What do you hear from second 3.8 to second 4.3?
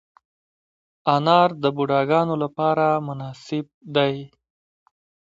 دی.